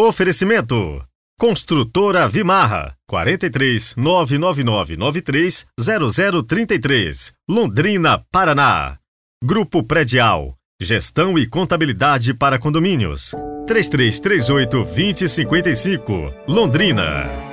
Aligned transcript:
Oferecimento 0.00 1.04
Construtora 1.36 2.28
Vimarra 2.28 2.94
43 3.08 3.96
99993 3.96 5.66
0033 5.76 7.32
Londrina, 7.48 8.24
Paraná. 8.30 8.98
Grupo 9.42 9.82
Predial 9.82 10.54
Gestão 10.80 11.36
e 11.36 11.48
Contabilidade 11.48 12.32
para 12.32 12.60
Condomínios 12.60 13.34
3338 13.66 14.84
2055 14.84 16.32
Londrina. 16.46 17.47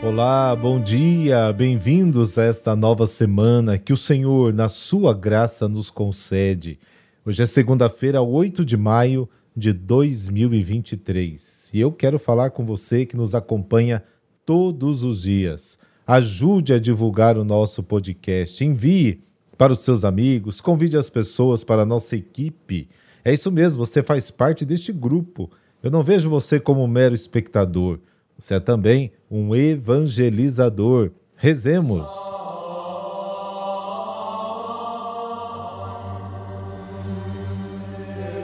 Olá, 0.00 0.54
bom 0.54 0.80
dia, 0.80 1.52
bem-vindos 1.52 2.38
a 2.38 2.44
esta 2.44 2.76
nova 2.76 3.08
semana 3.08 3.76
que 3.76 3.92
o 3.92 3.96
Senhor, 3.96 4.54
na 4.54 4.68
sua 4.68 5.12
graça, 5.12 5.68
nos 5.68 5.90
concede. 5.90 6.78
Hoje 7.26 7.42
é 7.42 7.46
segunda-feira, 7.46 8.22
8 8.22 8.64
de 8.64 8.76
maio 8.76 9.28
de 9.56 9.72
2023 9.72 11.70
e 11.74 11.80
eu 11.80 11.90
quero 11.90 12.16
falar 12.16 12.50
com 12.50 12.64
você 12.64 13.04
que 13.04 13.16
nos 13.16 13.34
acompanha 13.34 14.04
todos 14.46 15.02
os 15.02 15.22
dias. 15.22 15.76
Ajude 16.06 16.72
a 16.72 16.78
divulgar 16.78 17.36
o 17.36 17.44
nosso 17.44 17.82
podcast, 17.82 18.64
envie 18.64 19.24
para 19.58 19.72
os 19.72 19.80
seus 19.80 20.04
amigos, 20.04 20.60
convide 20.60 20.96
as 20.96 21.10
pessoas 21.10 21.64
para 21.64 21.82
a 21.82 21.86
nossa 21.86 22.14
equipe. 22.14 22.88
É 23.24 23.34
isso 23.34 23.50
mesmo, 23.50 23.84
você 23.84 24.00
faz 24.00 24.30
parte 24.30 24.64
deste 24.64 24.92
grupo. 24.92 25.50
Eu 25.82 25.90
não 25.90 26.04
vejo 26.04 26.30
você 26.30 26.60
como 26.60 26.84
um 26.84 26.88
mero 26.88 27.16
espectador. 27.16 27.98
Você 28.38 28.54
é 28.54 28.60
também 28.60 29.10
um 29.28 29.52
evangelizador. 29.52 31.10
Rezemos. 31.34 32.08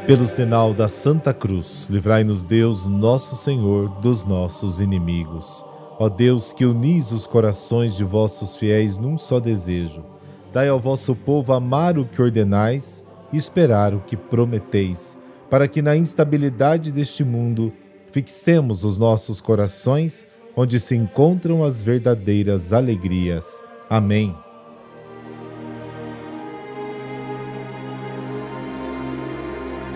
Pelo 0.05 0.27
sinal 0.27 0.75
da 0.75 0.89
Santa 0.89 1.33
Cruz, 1.33 1.89
livrai-nos 1.89 2.45
Deus, 2.45 2.89
nosso 2.89 3.37
Senhor, 3.37 3.89
dos 4.01 4.27
nossos 4.27 4.81
inimigos. 4.81 5.65
Ó 5.99 6.09
Deus, 6.09 6.53
que 6.53 6.67
unis 6.67 7.13
os 7.13 7.27
corações 7.27 7.95
de 7.97 8.03
vossos 8.03 8.57
fiéis 8.57 8.99
num 8.99 9.17
só 9.17 9.39
desejo, 9.39 10.05
dai 10.53 10.69
ao 10.69 10.81
vosso 10.81 11.15
povo 11.15 11.53
amar 11.53 11.97
o 11.97 12.05
que 12.05 12.21
ordenais 12.21 13.03
e 13.33 13.37
esperar 13.37 13.95
o 13.95 14.01
que 14.01 14.17
prometeis, 14.17 15.17
para 15.49 15.69
que 15.69 15.81
na 15.81 15.97
instabilidade 15.97 16.91
deste 16.91 17.23
mundo 17.23 17.73
Fixemos 18.15 18.85
os 18.85 18.97
nossos 18.97 19.41
corações 19.41 20.25
onde 20.55 20.79
se 20.79 20.95
encontram 20.95 21.65
as 21.65 21.83
verdadeiras 21.83 22.73
alegrias. 22.73 23.61
Amém. 23.91 24.33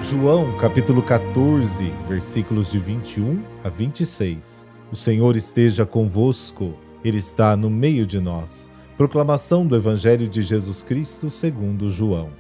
João 0.02 0.58
capítulo 0.58 1.00
14, 1.00 1.92
versículos 2.08 2.72
de 2.72 2.80
21 2.80 3.40
a 3.62 3.68
26. 3.68 4.66
O 4.90 4.96
Senhor 4.96 5.36
esteja 5.36 5.86
convosco, 5.86 6.74
Ele 7.04 7.18
está 7.18 7.56
no 7.56 7.70
meio 7.70 8.04
de 8.04 8.18
nós. 8.18 8.68
Proclamação 8.96 9.64
do 9.64 9.76
Evangelho 9.76 10.26
de 10.26 10.42
Jesus 10.42 10.82
Cristo 10.82 11.30
segundo 11.30 11.88
João. 11.88 12.30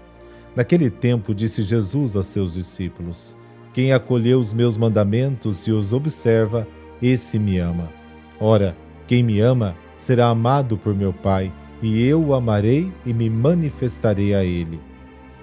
Naquele 0.56 0.90
tempo 0.90 1.32
disse 1.32 1.62
Jesus 1.62 2.16
a 2.16 2.24
seus 2.24 2.54
discípulos: 2.54 3.37
quem 3.72 3.92
acolheu 3.92 4.38
os 4.38 4.52
meus 4.52 4.76
mandamentos 4.76 5.66
e 5.66 5.72
os 5.72 5.92
observa, 5.92 6.66
esse 7.00 7.38
me 7.38 7.58
ama. 7.58 7.90
Ora, 8.40 8.76
quem 9.06 9.22
me 9.22 9.40
ama 9.40 9.76
será 9.96 10.28
amado 10.28 10.76
por 10.76 10.94
meu 10.94 11.12
Pai, 11.12 11.52
e 11.82 12.02
eu 12.02 12.22
o 12.24 12.34
amarei 12.34 12.92
e 13.06 13.12
me 13.12 13.30
manifestarei 13.30 14.34
a 14.34 14.44
ele. 14.44 14.80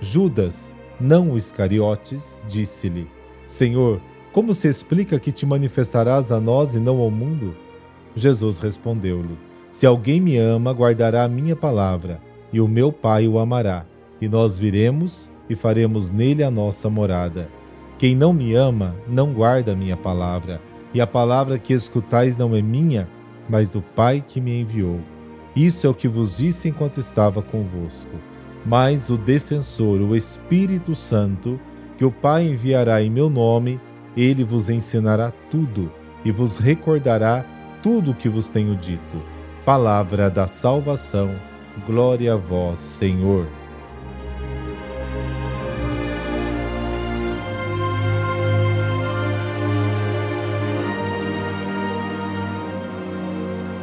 Judas, 0.01 0.75
não 0.99 1.31
o 1.31 1.37
Iscariotes, 1.37 2.41
disse-lhe: 2.47 3.07
Senhor, 3.47 4.01
como 4.33 4.53
se 4.53 4.67
explica 4.67 5.19
que 5.19 5.31
te 5.31 5.45
manifestarás 5.45 6.31
a 6.31 6.39
nós 6.39 6.75
e 6.75 6.79
não 6.79 6.99
ao 6.99 7.09
mundo? 7.09 7.55
Jesus 8.15 8.59
respondeu-lhe: 8.59 9.37
Se 9.71 9.85
alguém 9.85 10.19
me 10.19 10.37
ama, 10.37 10.73
guardará 10.73 11.23
a 11.23 11.29
minha 11.29 11.55
palavra, 11.55 12.21
e 12.51 12.59
o 12.59 12.67
meu 12.67 12.91
Pai 12.91 13.27
o 13.27 13.39
amará, 13.39 13.85
e 14.19 14.27
nós 14.27 14.57
viremos 14.57 15.29
e 15.49 15.55
faremos 15.55 16.11
nele 16.11 16.43
a 16.43 16.51
nossa 16.51 16.89
morada. 16.89 17.49
Quem 17.97 18.13
não 18.15 18.33
me 18.33 18.53
ama 18.53 18.95
não 19.07 19.31
guarda 19.31 19.71
a 19.71 19.75
minha 19.75 19.95
palavra, 19.95 20.61
e 20.93 20.99
a 20.99 21.07
palavra 21.07 21.57
que 21.57 21.73
escutais 21.73 22.37
não 22.37 22.55
é 22.55 22.61
minha, 22.61 23.07
mas 23.49 23.69
do 23.69 23.81
Pai 23.81 24.23
que 24.25 24.41
me 24.41 24.61
enviou. 24.61 24.99
Isso 25.55 25.87
é 25.87 25.89
o 25.89 25.93
que 25.93 26.07
vos 26.07 26.37
disse 26.37 26.67
enquanto 26.67 26.99
estava 26.99 27.41
convosco. 27.41 28.11
Mas 28.65 29.09
o 29.09 29.17
defensor, 29.17 30.01
o 30.01 30.15
Espírito 30.15 30.93
Santo, 30.95 31.59
que 31.97 32.03
o 32.03 32.11
Pai 32.11 32.47
enviará 32.47 33.01
em 33.01 33.09
meu 33.09 33.29
nome, 33.29 33.79
ele 34.17 34.43
vos 34.43 34.69
ensinará 34.69 35.31
tudo 35.49 35.91
e 36.25 36.31
vos 36.31 36.57
recordará 36.57 37.45
tudo 37.81 38.11
o 38.11 38.15
que 38.15 38.27
vos 38.27 38.49
tenho 38.49 38.75
dito. 38.75 39.21
Palavra 39.65 40.29
da 40.29 40.47
salvação. 40.47 41.35
Glória 41.85 42.33
a 42.33 42.37
vós, 42.37 42.79
Senhor. 42.79 43.47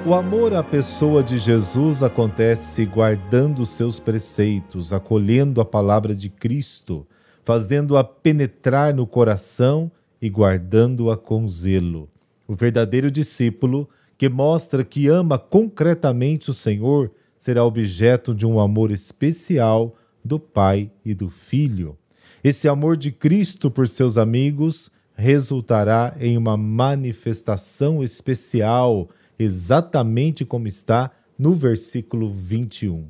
O 0.05 0.15
amor 0.15 0.53
à 0.53 0.65
pessoa 0.65 1.23
de 1.23 1.39
Jesus 1.39 2.03
acontece 2.03 2.85
guardando 2.85 3.65
seus 3.65 4.01
preceitos, 4.01 4.93
acolhendo 4.93 5.61
a 5.61 5.65
palavra 5.65 6.13
de 6.13 6.29
Cristo, 6.29 7.07
fazendo-a 7.45 8.03
penetrar 8.03 8.93
no 8.93 9.07
coração 9.07 9.93
e 10.21 10.29
guardando-a 10.29 11.17
com 11.17 11.49
zelo. 11.49 12.09
O 12.49 12.55
verdadeiro 12.57 13.13
discípulo, 13.13 13.89
que 14.19 14.29
mostra 14.29 14.85
que 14.85 15.07
ama 15.07 15.39
concretamente 15.39 16.51
o 16.51 16.55
Senhor, 16.55 17.13
será 17.39 17.65
objeto 17.65 18.35
de 18.35 18.45
um 18.45 18.59
amor 18.59 18.91
especial 18.91 19.95
do 20.25 20.37
Pai 20.41 20.91
e 21.05 21.15
do 21.15 21.31
Filho. 21.31 21.97
Esse 22.43 22.67
amor 22.67 22.97
de 22.97 23.13
Cristo 23.13 23.71
por 23.71 23.89
seus 23.89 24.19
amigos 24.19 24.91
resultará 25.15 26.17
em 26.19 26.37
uma 26.37 26.57
manifestação 26.57 28.03
especial 28.03 29.09
exatamente 29.43 30.45
como 30.45 30.67
está 30.67 31.11
no 31.39 31.55
versículo 31.55 32.31
21. 32.31 33.09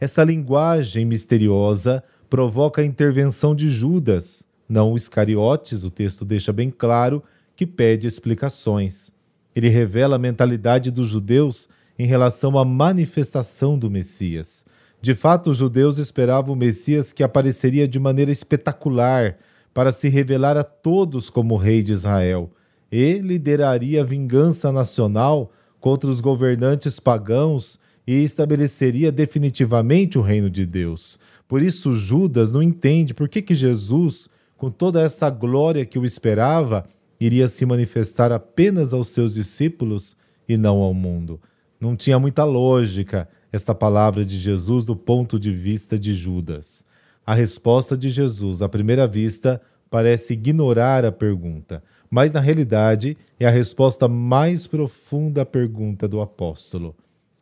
Essa 0.00 0.24
linguagem 0.24 1.04
misteriosa 1.04 2.02
provoca 2.28 2.82
a 2.82 2.84
intervenção 2.84 3.54
de 3.54 3.70
Judas, 3.70 4.44
não 4.68 4.96
Iscariotes, 4.96 5.82
o 5.82 5.90
texto 5.90 6.24
deixa 6.24 6.52
bem 6.52 6.70
claro 6.70 7.22
que 7.56 7.66
pede 7.66 8.06
explicações. 8.06 9.10
Ele 9.54 9.68
revela 9.68 10.16
a 10.16 10.18
mentalidade 10.18 10.90
dos 10.90 11.08
judeus 11.08 11.68
em 11.98 12.06
relação 12.06 12.56
à 12.58 12.64
manifestação 12.64 13.78
do 13.78 13.90
Messias. 13.90 14.64
De 15.00 15.14
fato, 15.14 15.50
os 15.50 15.58
judeus 15.58 15.98
esperavam 15.98 16.54
o 16.54 16.56
Messias 16.56 17.12
que 17.12 17.22
apareceria 17.22 17.88
de 17.88 17.98
maneira 17.98 18.30
espetacular 18.30 19.38
para 19.72 19.92
se 19.92 20.08
revelar 20.08 20.56
a 20.56 20.64
todos 20.64 21.30
como 21.30 21.56
rei 21.56 21.82
de 21.82 21.92
Israel 21.92 22.50
e 22.90 23.18
lideraria 23.18 24.02
a 24.02 24.04
vingança 24.04 24.72
nacional 24.72 25.52
contra 25.80 26.10
os 26.10 26.20
governantes 26.20 26.98
pagãos 26.98 27.78
e 28.06 28.22
estabeleceria 28.22 29.12
definitivamente 29.12 30.18
o 30.18 30.22
reino 30.22 30.48
de 30.48 30.64
Deus. 30.64 31.18
Por 31.46 31.62
isso, 31.62 31.94
Judas 31.94 32.52
não 32.52 32.62
entende 32.62 33.12
por 33.12 33.28
que, 33.28 33.42
que 33.42 33.54
Jesus, 33.54 34.28
com 34.56 34.70
toda 34.70 35.02
essa 35.02 35.28
glória 35.30 35.84
que 35.84 35.98
o 35.98 36.04
esperava, 36.04 36.86
iria 37.20 37.48
se 37.48 37.66
manifestar 37.66 38.32
apenas 38.32 38.92
aos 38.92 39.08
seus 39.08 39.34
discípulos 39.34 40.16
e 40.48 40.56
não 40.56 40.78
ao 40.78 40.94
mundo. 40.94 41.40
Não 41.80 41.94
tinha 41.94 42.18
muita 42.18 42.44
lógica 42.44 43.28
esta 43.52 43.74
palavra 43.74 44.24
de 44.24 44.38
Jesus 44.38 44.84
do 44.84 44.96
ponto 44.96 45.38
de 45.38 45.52
vista 45.52 45.98
de 45.98 46.14
Judas. 46.14 46.84
A 47.26 47.34
resposta 47.34 47.96
de 47.96 48.08
Jesus, 48.08 48.62
à 48.62 48.68
primeira 48.68 49.06
vista, 49.06 49.60
parece 49.90 50.34
ignorar 50.34 51.04
a 51.04 51.12
pergunta, 51.12 51.82
mas 52.10 52.32
na 52.32 52.40
realidade 52.40 53.16
é 53.38 53.46
a 53.46 53.50
resposta 53.50 54.08
mais 54.08 54.66
profunda 54.66 55.42
à 55.42 55.46
pergunta 55.46 56.08
do 56.08 56.20
apóstolo. 56.20 56.94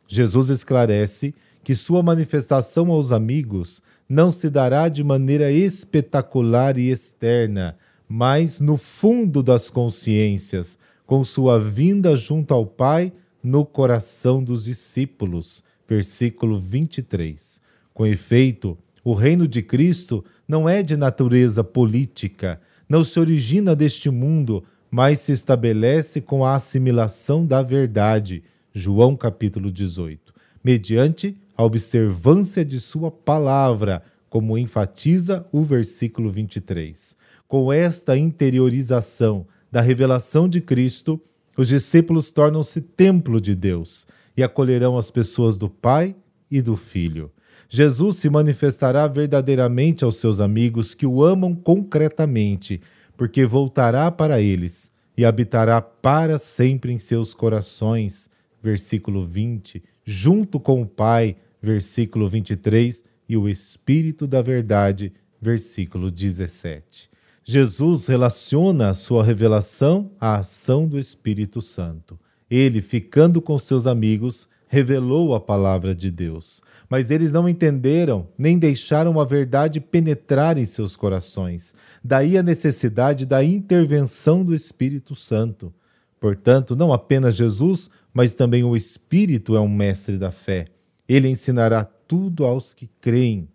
Jesus 0.07 0.49
esclarece 0.49 1.33
que 1.63 1.75
sua 1.75 2.01
manifestação 2.01 2.91
aos 2.91 3.11
amigos 3.11 3.81
não 4.07 4.31
se 4.31 4.49
dará 4.49 4.87
de 4.87 5.03
maneira 5.03 5.51
espetacular 5.51 6.77
e 6.77 6.89
externa, 6.89 7.77
mas 8.07 8.59
no 8.61 8.77
fundo 8.77 9.43
das 9.43 9.69
consciências, 9.69 10.79
com 11.05 11.23
sua 11.25 11.59
vinda 11.59 12.15
junto 12.15 12.53
ao 12.53 12.65
Pai 12.65 13.11
no 13.43 13.65
coração 13.65 14.43
dos 14.43 14.65
discípulos. 14.65 15.63
Versículo 15.87 16.59
23. 16.59 17.61
Com 17.93 18.05
efeito, 18.05 18.77
o 19.07 19.13
reino 19.13 19.47
de 19.47 19.61
Cristo 19.61 20.21
não 20.45 20.67
é 20.67 20.83
de 20.83 20.97
natureza 20.97 21.63
política, 21.63 22.59
não 22.89 23.05
se 23.05 23.17
origina 23.17 23.73
deste 23.73 24.09
mundo, 24.09 24.65
mas 24.91 25.19
se 25.21 25.31
estabelece 25.31 26.19
com 26.19 26.43
a 26.43 26.55
assimilação 26.55 27.45
da 27.45 27.61
verdade. 27.61 28.43
João 28.73 29.15
capítulo 29.15 29.71
18. 29.71 30.33
Mediante 30.61 31.37
a 31.55 31.63
observância 31.63 32.65
de 32.65 32.81
sua 32.81 33.09
palavra, 33.09 34.03
como 34.29 34.57
enfatiza 34.57 35.47
o 35.53 35.63
versículo 35.63 36.29
23. 36.29 37.15
Com 37.47 37.71
esta 37.71 38.17
interiorização 38.17 39.47
da 39.71 39.79
revelação 39.79 40.49
de 40.49 40.59
Cristo, 40.59 41.17
os 41.57 41.69
discípulos 41.69 42.29
tornam-se 42.29 42.81
templo 42.81 43.39
de 43.39 43.55
Deus 43.55 44.05
e 44.35 44.43
acolherão 44.43 44.97
as 44.97 45.09
pessoas 45.09 45.57
do 45.57 45.69
Pai 45.69 46.13
e 46.51 46.61
do 46.61 46.75
Filho. 46.75 47.31
Jesus 47.69 48.17
se 48.17 48.29
manifestará 48.29 49.07
verdadeiramente 49.07 50.03
aos 50.03 50.17
seus 50.17 50.39
amigos 50.39 50.93
que 50.93 51.05
o 51.05 51.23
amam 51.23 51.53
concretamente, 51.53 52.81
porque 53.15 53.45
voltará 53.45 54.09
para 54.09 54.41
eles 54.41 54.91
e 55.17 55.25
habitará 55.25 55.81
para 55.81 56.37
sempre 56.37 56.93
em 56.93 56.99
seus 56.99 57.33
corações. 57.33 58.29
Versículo 58.61 59.25
20. 59.25 59.83
Junto 60.05 60.59
com 60.59 60.81
o 60.81 60.85
Pai, 60.85 61.35
versículo 61.61 62.29
23, 62.29 63.03
e 63.27 63.35
o 63.35 63.49
Espírito 63.49 64.25
da 64.25 64.41
Verdade, 64.41 65.11
versículo 65.41 66.09
17. 66.09 67.09
Jesus 67.43 68.07
relaciona 68.07 68.89
a 68.89 68.93
sua 68.93 69.23
revelação 69.23 70.11
à 70.19 70.37
ação 70.37 70.87
do 70.87 70.99
Espírito 70.99 71.61
Santo. 71.61 72.19
Ele, 72.49 72.81
ficando 72.81 73.41
com 73.41 73.57
seus 73.57 73.87
amigos, 73.87 74.47
revelou 74.67 75.33
a 75.33 75.39
palavra 75.39 75.95
de 75.95 76.11
Deus, 76.11 76.61
mas 76.89 77.09
eles 77.09 77.31
não 77.31 77.47
entenderam 77.47 78.27
nem 78.37 78.59
deixaram 78.59 79.19
a 79.19 79.25
verdade 79.25 79.79
penetrar 79.79 80.57
em 80.57 80.65
seus 80.65 80.95
corações. 80.95 81.73
Daí 82.03 82.37
a 82.37 82.43
necessidade 82.43 83.25
da 83.25 83.43
intervenção 83.43 84.43
do 84.43 84.53
Espírito 84.53 85.15
Santo. 85.15 85.73
Portanto, 86.19 86.75
não 86.75 86.91
apenas 86.91 87.35
Jesus, 87.35 87.89
mas 88.13 88.33
também 88.33 88.63
o 88.63 88.75
Espírito 88.75 89.55
é 89.55 89.59
um 89.59 89.69
mestre 89.69 90.17
da 90.17 90.31
fé. 90.31 90.65
Ele 91.07 91.29
ensinará 91.29 91.83
tudo 91.83 92.45
aos 92.45 92.73
que 92.73 92.89
creem. 92.99 93.47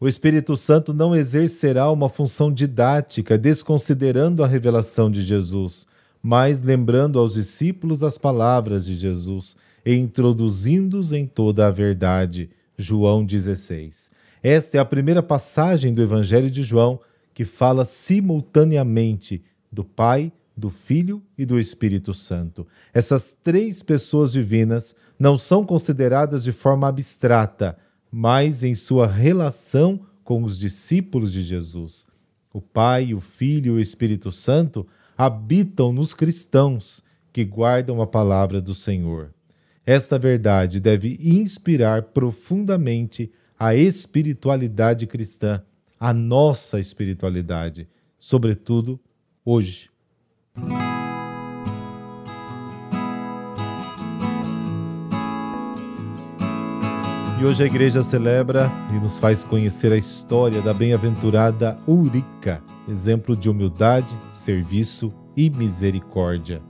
O 0.00 0.08
Espírito 0.08 0.56
Santo 0.56 0.94
não 0.94 1.14
exercerá 1.14 1.90
uma 1.90 2.08
função 2.08 2.52
didática, 2.52 3.36
desconsiderando 3.36 4.44
a 4.44 4.46
revelação 4.46 5.10
de 5.10 5.22
Jesus, 5.22 5.86
mas 6.22 6.60
lembrando 6.60 7.18
aos 7.18 7.34
discípulos 7.34 8.02
as 8.02 8.16
palavras 8.16 8.86
de 8.86 8.94
Jesus 8.94 9.56
introduzindo-os 9.94 11.12
em 11.12 11.26
toda 11.26 11.66
a 11.66 11.70
verdade. 11.70 12.50
João 12.76 13.24
16. 13.24 14.10
Esta 14.42 14.76
é 14.76 14.80
a 14.80 14.84
primeira 14.84 15.22
passagem 15.22 15.92
do 15.92 16.02
Evangelho 16.02 16.50
de 16.50 16.62
João 16.62 17.00
que 17.34 17.44
fala 17.44 17.84
simultaneamente 17.84 19.42
do 19.70 19.84
Pai, 19.84 20.32
do 20.56 20.70
Filho 20.70 21.22
e 21.36 21.46
do 21.46 21.58
Espírito 21.58 22.12
Santo. 22.12 22.66
Essas 22.92 23.36
três 23.42 23.82
pessoas 23.82 24.32
divinas 24.32 24.94
não 25.18 25.38
são 25.38 25.64
consideradas 25.64 26.42
de 26.42 26.52
forma 26.52 26.88
abstrata, 26.88 27.78
mas 28.10 28.62
em 28.62 28.74
sua 28.74 29.06
relação 29.06 30.00
com 30.24 30.42
os 30.42 30.58
discípulos 30.58 31.32
de 31.32 31.42
Jesus. 31.42 32.06
O 32.52 32.60
Pai, 32.60 33.14
o 33.14 33.20
Filho 33.20 33.74
e 33.74 33.78
o 33.78 33.80
Espírito 33.80 34.32
Santo 34.32 34.86
habitam 35.16 35.92
nos 35.92 36.14
cristãos 36.14 37.02
que 37.32 37.44
guardam 37.44 38.02
a 38.02 38.06
palavra 38.06 38.60
do 38.60 38.74
Senhor. 38.74 39.32
Esta 39.88 40.18
verdade 40.18 40.80
deve 40.80 41.18
inspirar 41.18 42.02
profundamente 42.02 43.32
a 43.58 43.74
espiritualidade 43.74 45.06
cristã, 45.06 45.62
a 45.98 46.12
nossa 46.12 46.78
espiritualidade, 46.78 47.88
sobretudo 48.20 49.00
hoje. 49.42 49.88
E 57.40 57.44
hoje 57.46 57.62
a 57.62 57.66
igreja 57.66 58.02
celebra 58.02 58.70
e 58.94 59.00
nos 59.00 59.18
faz 59.18 59.42
conhecer 59.42 59.90
a 59.90 59.96
história 59.96 60.60
da 60.60 60.74
bem-aventurada 60.74 61.78
Urica, 61.88 62.62
exemplo 62.86 63.34
de 63.34 63.48
humildade, 63.48 64.14
serviço 64.28 65.10
e 65.34 65.48
misericórdia. 65.48 66.67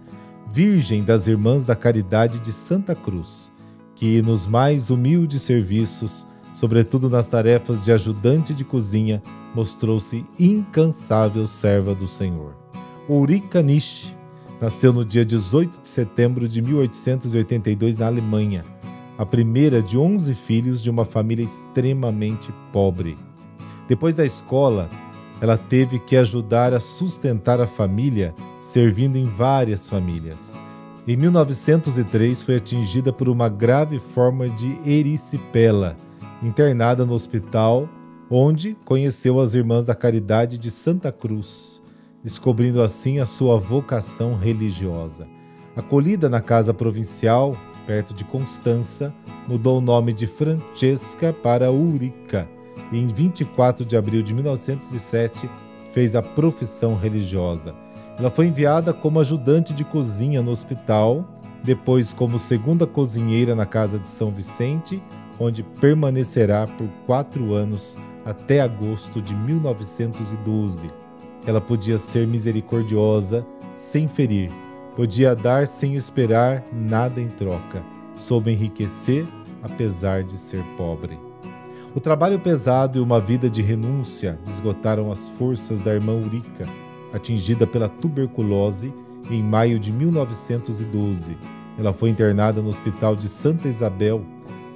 Virgem 0.53 1.05
das 1.05 1.29
Irmãs 1.29 1.65
da 1.65 1.77
Caridade 1.77 2.41
de 2.41 2.53
Santa 2.53 2.95
Cruz, 2.95 3.53
que 3.95 4.23
nos 4.23 4.47
mais 4.47 4.91
humildes 4.91 5.43
serviços, 5.43 6.27
sobretudo 6.55 7.11
nas 7.11 7.29
tarefas 7.29 7.85
de 7.85 7.93
ajudante 7.93 8.55
de 8.55 8.65
cozinha, 8.65 9.23
mostrou-se 9.55 10.25
incansável 10.39 11.47
serva 11.47 11.95
do 11.95 12.09
Senhor. 12.09 12.57
Ulrika 13.09 13.63
Nisch 13.63 14.15
nasceu 14.61 14.93
no 14.93 15.05
dia 15.05 15.25
18 15.25 15.83
de 15.83 15.89
setembro 15.89 16.49
de 16.49 16.63
1882 16.63 17.99
na 17.99 18.07
Alemanha, 18.07 18.65
a 19.19 19.27
primeira 19.27 19.83
de 19.83 19.99
11 19.99 20.35
filhos 20.35 20.83
de 20.83 20.89
uma 20.89 21.05
família 21.05 21.45
extremamente 21.45 22.53
pobre. 22.73 23.19
Depois 23.87 24.17
da 24.17 24.25
escola, 24.25 24.89
ela 25.41 25.59
teve 25.59 25.99
que 25.99 26.17
ajudar 26.17 26.73
a 26.73 26.81
sustentar 26.81 27.61
a 27.61 27.67
família 27.67 28.35
servindo 28.69 29.17
em 29.17 29.25
várias 29.25 29.89
famílias. 29.89 30.61
Em 31.07 31.17
1903 31.17 32.43
foi 32.43 32.57
atingida 32.57 33.11
por 33.11 33.27
uma 33.27 33.49
grave 33.49 33.99
forma 33.99 34.47
de 34.51 34.79
erisipela, 34.87 35.97
internada 36.43 37.07
no 37.07 37.15
hospital, 37.15 37.89
onde 38.31 38.77
conheceu 38.85 39.41
as 39.41 39.55
Irmãs 39.55 39.87
da 39.87 39.95
Caridade 39.95 40.59
de 40.59 40.71
Santa 40.71 41.11
Cruz, 41.11 41.81
descobrindo 42.23 42.83
assim 42.83 43.21
a 43.21 43.25
sua 43.25 43.59
vocação 43.59 44.37
religiosa. 44.37 45.27
Acolhida 45.75 46.29
na 46.29 46.41
casa 46.41 46.75
provincial, 46.75 47.57
perto 47.87 48.13
de 48.13 48.23
Constança, 48.23 49.15
mudou 49.49 49.79
o 49.79 49.83
nome 49.83 50.13
de 50.13 50.27
Francesca 50.27 51.33
para 51.33 51.73
Ulrica 51.73 52.47
e 52.93 52.99
em 52.99 53.07
24 53.07 53.83
de 53.87 53.97
abril 53.97 54.23
de 54.23 54.35
1907 54.35 55.49
fez 55.91 56.15
a 56.15 56.23
profissão 56.23 56.95
religiosa 56.95 57.88
ela 58.19 58.31
foi 58.31 58.49
enviada 58.49 58.93
como 58.93 59.21
ajudante 59.21 59.73
de 59.73 59.85
cozinha 59.85 60.43
no 60.43 60.51
hospital, 60.51 61.25
depois 61.63 62.13
como 62.13 62.39
segunda 62.39 62.85
cozinheira 62.85 63.55
na 63.55 63.65
casa 63.65 63.97
de 63.97 64.09
São 64.09 64.33
Vicente, 64.33 65.01
onde 65.39 65.63
permanecerá 65.63 66.67
por 66.67 66.89
quatro 67.07 67.55
anos 67.55 67.97
até 68.25 68.61
agosto 68.61 69.23
de 69.23 69.33
1912. 69.35 70.91
Ela 71.47 71.61
podia 71.61 71.97
ser 71.97 72.27
misericordiosa, 72.27 73.47
sem 73.77 74.09
ferir, 74.09 74.51
podia 74.97 75.37
dar 75.37 75.69
sem 75.69 75.95
esperar 75.95 76.65
nada 76.73 77.21
em 77.21 77.29
troca, 77.29 77.81
soube 78.17 78.51
enriquecer 78.53 79.25
apesar 79.63 80.25
de 80.25 80.37
ser 80.37 80.63
pobre. 80.77 81.17
O 81.95 82.01
trabalho 82.01 82.41
pesado 82.41 82.99
e 82.99 83.01
uma 83.01 83.21
vida 83.21 83.49
de 83.49 83.63
renúncia 83.63 84.39
esgotaram 84.51 85.11
as 85.13 85.29
forças 85.31 85.81
da 85.81 85.95
irmã 85.95 86.15
Urica 86.15 86.67
atingida 87.13 87.67
pela 87.67 87.89
tuberculose 87.89 88.93
em 89.31 89.43
maio 89.43 89.79
de 89.79 89.93
1912. 89.93 91.37
Ela 91.79 91.93
foi 91.93 92.11
internada 92.11 92.61
no 92.61 92.69
Hospital 92.69 93.15
de 93.15 93.29
Santa 93.29 93.69
Isabel, 93.69 94.25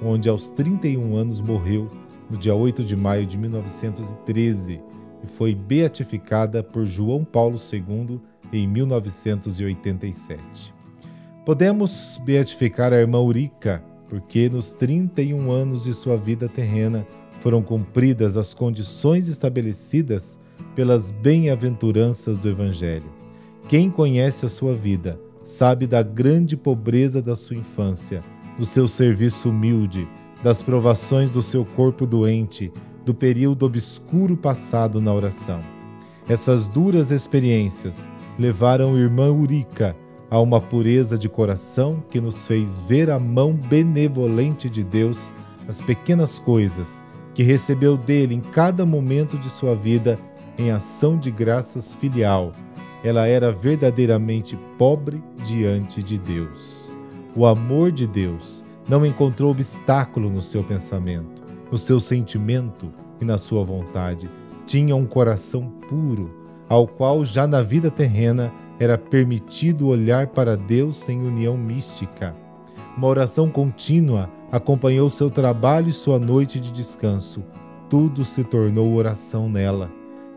onde 0.01 0.29
aos 0.29 0.49
31 0.49 1.15
anos 1.15 1.41
morreu 1.41 1.89
no 2.29 2.37
dia 2.37 2.55
8 2.55 2.83
de 2.83 2.95
maio 2.95 3.25
de 3.25 3.37
1913 3.37 4.81
e 5.23 5.27
foi 5.27 5.55
beatificada 5.55 6.63
por 6.63 6.85
João 6.85 7.23
Paulo 7.23 7.57
II 7.57 8.19
em 8.51 8.67
1987. 8.67 10.73
Podemos 11.45 12.19
beatificar 12.23 12.93
a 12.93 12.97
irmã 12.97 13.19
Urica, 13.19 13.83
porque 14.07 14.49
nos 14.49 14.71
31 14.71 15.51
anos 15.51 15.85
de 15.85 15.93
sua 15.93 16.15
vida 16.15 16.47
terrena 16.47 17.05
foram 17.41 17.61
cumpridas 17.61 18.37
as 18.37 18.53
condições 18.53 19.27
estabelecidas 19.27 20.39
pelas 20.75 21.11
bem-aventuranças 21.11 22.39
do 22.39 22.49
Evangelho. 22.49 23.09
Quem 23.67 23.89
conhece 23.89 24.45
a 24.45 24.49
sua 24.49 24.73
vida 24.73 25.19
sabe 25.43 25.87
da 25.87 26.01
grande 26.01 26.55
pobreza 26.55 27.21
da 27.21 27.35
sua 27.35 27.55
infância, 27.55 28.23
do 28.57 28.65
seu 28.65 28.87
serviço 28.87 29.49
humilde, 29.49 30.07
das 30.43 30.61
provações 30.61 31.29
do 31.29 31.41
seu 31.41 31.63
corpo 31.63 32.05
doente, 32.05 32.71
do 33.05 33.13
período 33.13 33.65
obscuro 33.65 34.35
passado 34.37 35.01
na 35.01 35.13
oração. 35.13 35.59
Essas 36.27 36.67
duras 36.67 37.11
experiências 37.11 38.07
levaram 38.39 38.97
irmã 38.97 39.31
Urica 39.31 39.95
a 40.29 40.39
uma 40.39 40.59
pureza 40.59 41.17
de 41.17 41.29
coração 41.29 42.03
que 42.09 42.19
nos 42.19 42.47
fez 42.47 42.79
ver 42.79 43.09
a 43.09 43.19
mão 43.19 43.53
benevolente 43.53 44.69
de 44.69 44.83
Deus 44.83 45.29
as 45.67 45.79
pequenas 45.79 46.39
coisas 46.39 47.03
que 47.33 47.43
recebeu 47.43 47.97
dele 47.97 48.35
em 48.35 48.39
cada 48.39 48.85
momento 48.85 49.37
de 49.37 49.49
sua 49.49 49.75
vida 49.75 50.19
em 50.57 50.71
ação 50.71 51.17
de 51.17 51.31
graças 51.31 51.93
filial. 51.93 52.51
Ela 53.03 53.27
era 53.27 53.51
verdadeiramente 53.51 54.57
pobre 54.77 55.21
diante 55.43 56.01
de 56.01 56.17
Deus. 56.17 56.91
O 57.35 57.45
amor 57.45 57.91
de 57.91 58.07
Deus 58.07 58.63
não 58.87 59.05
encontrou 59.05 59.51
obstáculo 59.51 60.29
no 60.29 60.41
seu 60.41 60.63
pensamento, 60.63 61.41
no 61.71 61.77
seu 61.77 61.99
sentimento 61.99 62.91
e 63.19 63.25
na 63.25 63.37
sua 63.37 63.63
vontade. 63.63 64.29
Tinha 64.65 64.95
um 64.95 65.05
coração 65.05 65.67
puro, 65.89 66.31
ao 66.69 66.87
qual 66.87 67.25
já 67.25 67.45
na 67.45 67.61
vida 67.61 67.91
terrena 67.91 68.51
era 68.79 68.97
permitido 68.97 69.87
olhar 69.87 70.27
para 70.27 70.55
Deus 70.55 71.07
em 71.09 71.21
união 71.21 71.57
mística. 71.57 72.35
Uma 72.95 73.07
oração 73.07 73.49
contínua 73.49 74.29
acompanhou 74.51 75.09
seu 75.09 75.29
trabalho 75.29 75.89
e 75.89 75.93
sua 75.93 76.19
noite 76.19 76.59
de 76.59 76.71
descanso 76.71 77.43
tudo 77.93 78.25
se 78.25 78.43
tornou 78.43 78.95
oração 78.95 79.47
nela. 79.47 79.87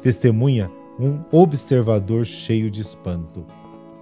Testemunha 0.07 0.71
um 1.01 1.19
observador 1.33 2.25
cheio 2.25 2.71
de 2.71 2.81
espanto. 2.81 3.45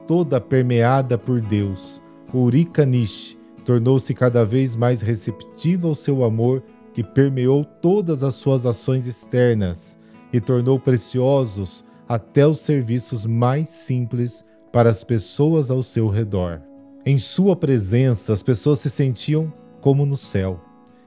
Toda 0.06 0.38
permeada 0.38 1.16
por 1.16 1.40
Deus, 1.40 2.02
Urika 2.30 2.84
Nish 2.84 3.38
tornou-se 3.64 4.12
cada 4.12 4.44
vez 4.44 4.76
mais 4.76 5.00
receptiva 5.00 5.88
ao 5.88 5.94
seu 5.94 6.22
amor 6.22 6.62
que 6.92 7.02
permeou 7.02 7.64
todas 7.64 8.22
as 8.22 8.34
suas 8.34 8.66
ações 8.66 9.06
externas 9.06 9.96
e 10.30 10.42
tornou 10.42 10.78
preciosos 10.78 11.82
até 12.06 12.46
os 12.46 12.60
serviços 12.60 13.24
mais 13.24 13.70
simples 13.70 14.44
para 14.70 14.90
as 14.90 15.02
pessoas 15.02 15.70
ao 15.70 15.82
seu 15.82 16.06
redor. 16.06 16.60
Em 17.06 17.16
sua 17.16 17.56
presença, 17.56 18.30
as 18.30 18.42
pessoas 18.42 18.80
se 18.80 18.90
sentiam 18.90 19.50
como 19.80 20.04
no 20.04 20.18
céu. 20.18 20.60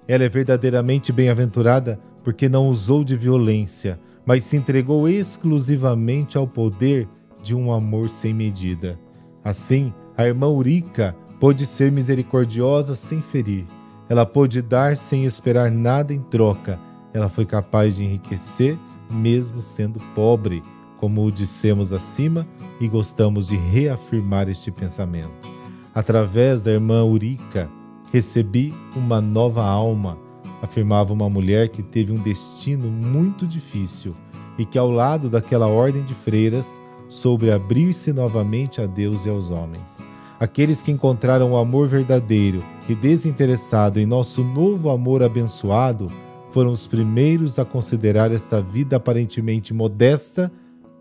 Ela 0.07 0.23
é 0.23 0.29
verdadeiramente 0.29 1.11
bem-aventurada 1.11 1.99
porque 2.23 2.49
não 2.49 2.67
usou 2.67 3.03
de 3.03 3.15
violência, 3.15 3.99
mas 4.27 4.43
se 4.43 4.57
entregou 4.57 5.07
exclusivamente 5.07 6.37
ao 6.37 6.45
poder 6.45 7.07
de 7.41 7.55
um 7.55 7.71
amor 7.71 8.09
sem 8.09 8.33
medida. 8.33 8.99
Assim, 9.41 9.93
a 10.17 10.27
irmã 10.27 10.49
Urica 10.49 11.15
pôde 11.39 11.65
ser 11.65 11.93
misericordiosa 11.93 12.93
sem 12.93 13.21
ferir. 13.21 13.65
Ela 14.09 14.25
pôde 14.25 14.61
dar 14.61 14.97
sem 14.97 15.23
esperar 15.23 15.71
nada 15.71 16.13
em 16.13 16.19
troca. 16.19 16.77
Ela 17.13 17.29
foi 17.29 17.45
capaz 17.45 17.95
de 17.95 18.03
enriquecer, 18.03 18.77
mesmo 19.09 19.61
sendo 19.61 19.97
pobre, 20.13 20.61
como 20.97 21.23
o 21.23 21.31
dissemos 21.31 21.93
acima 21.93 22.45
e 22.81 22.87
gostamos 22.87 23.47
de 23.47 23.55
reafirmar 23.55 24.49
este 24.49 24.71
pensamento. 24.71 25.47
Através 25.95 26.63
da 26.63 26.71
irmã 26.71 27.01
Urica, 27.01 27.69
recebi 28.11 28.73
uma 28.93 29.21
nova 29.21 29.63
alma 29.63 30.26
afirmava 30.61 31.13
uma 31.13 31.29
mulher 31.29 31.69
que 31.69 31.83
teve 31.83 32.11
um 32.11 32.21
destino 32.21 32.89
muito 32.89 33.45
difícil 33.45 34.15
e 34.57 34.65
que, 34.65 34.77
ao 34.77 34.89
lado 34.89 35.29
daquela 35.29 35.67
ordem 35.67 36.03
de 36.03 36.13
freiras, 36.13 36.81
soube 37.07 37.51
abrir-se 37.51 38.11
novamente 38.11 38.81
a 38.81 38.85
Deus 38.85 39.25
e 39.25 39.29
aos 39.29 39.51
homens. 39.51 40.03
Aqueles 40.39 40.81
que 40.81 40.91
encontraram 40.91 41.51
o 41.51 41.57
amor 41.57 41.87
verdadeiro 41.87 42.63
e 42.87 42.93
desinteressado 42.93 43.99
em 43.99 44.05
nosso 44.05 44.43
novo 44.43 44.89
amor 44.89 45.23
abençoado 45.23 46.11
foram 46.51 46.71
os 46.71 46.85
primeiros 46.85 47.57
a 47.59 47.65
considerar 47.65 48.31
esta 48.31 48.61
vida 48.61 48.97
aparentemente 48.97 49.73
modesta, 49.73 50.51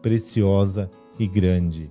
preciosa 0.00 0.90
e 1.18 1.26
grande. 1.26 1.90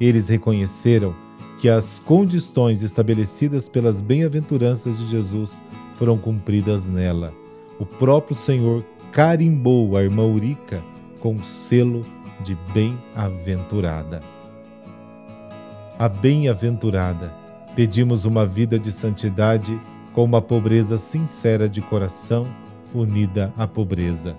Eles 0.00 0.28
reconheceram 0.28 1.14
que 1.58 1.68
as 1.68 1.98
condições 1.98 2.82
estabelecidas 2.82 3.68
pelas 3.68 4.00
bem-aventuranças 4.00 4.98
de 4.98 5.08
Jesus 5.08 5.62
foram 5.98 6.16
cumpridas 6.18 6.86
nela. 6.86 7.32
O 7.78 7.84
próprio 7.84 8.34
Senhor 8.34 8.84
carimbou 9.12 9.96
a 9.96 10.02
irmã 10.02 10.24
Urica 10.24 10.82
com 11.20 11.36
o 11.36 11.44
selo 11.44 12.04
de 12.42 12.56
bem-aventurada. 12.72 14.22
A 15.98 16.08
bem-aventurada, 16.08 17.32
pedimos 17.74 18.24
uma 18.24 18.46
vida 18.46 18.78
de 18.78 18.92
santidade 18.92 19.78
com 20.12 20.24
uma 20.24 20.42
pobreza 20.42 20.98
sincera 20.98 21.68
de 21.68 21.80
coração, 21.80 22.46
unida 22.94 23.52
à 23.56 23.66
pobreza. 23.66 24.36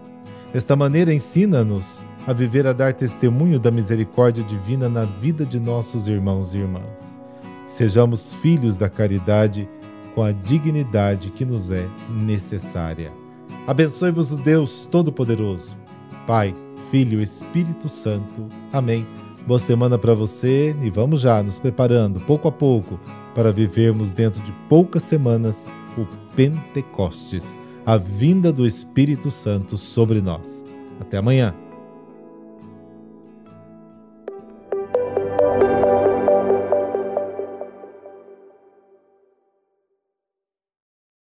Desta 0.54 0.76
maneira, 0.76 1.14
ensina-nos 1.14 2.06
a 2.26 2.34
viver 2.34 2.66
a 2.68 2.74
dar 2.74 2.94
testemunho 2.94 3.60
da 3.60 3.72
misericórdia 3.72 4.44
divina 4.44 4.88
na 4.88 5.06
vida 5.06 5.46
de 5.46 5.60
nossos 5.60 6.08
irmãos 6.08 6.54
e 6.54 6.58
irmãs. 6.58 7.16
Sejamos 7.68 8.34
filhos 8.36 8.78
da 8.78 8.90
caridade 8.90 9.68
com 10.18 10.24
a 10.24 10.32
dignidade 10.32 11.30
que 11.30 11.46
nos 11.46 11.70
é 11.70 11.88
necessária. 12.10 13.14
Abençoe-vos 13.68 14.32
o 14.32 14.38
Deus 14.38 14.88
Todo-Poderoso, 14.88 15.78
Pai, 16.26 16.56
Filho 16.90 17.22
Espírito 17.22 17.88
Santo. 17.88 18.48
Amém. 18.74 19.06
Boa 19.46 19.60
semana 19.60 19.96
para 19.96 20.16
você 20.16 20.76
e 20.82 20.90
vamos 20.90 21.22
já 21.22 21.44
nos 21.44 21.60
preparando 21.60 22.20
pouco 22.22 22.48
a 22.48 22.52
pouco 22.52 23.00
para 23.36 23.52
vivermos 23.52 24.12
dentro 24.12 24.42
de 24.42 24.52
poucas 24.68 25.04
semanas 25.04 25.70
o 25.96 26.08
Pentecostes, 26.36 27.60
a 27.86 27.96
vinda 27.96 28.52
do 28.52 28.66
Espírito 28.66 29.30
Santo 29.30 29.78
sobre 29.78 30.20
nós. 30.20 30.66
Até 31.00 31.18
amanhã. 31.18 31.54